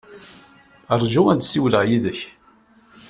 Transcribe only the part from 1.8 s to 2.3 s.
yid-k.